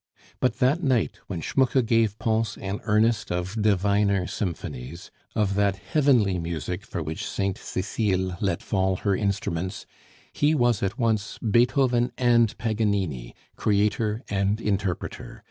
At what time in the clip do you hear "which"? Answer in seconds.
7.03-7.23